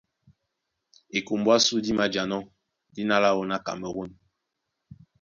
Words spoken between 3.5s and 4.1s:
Kamerû.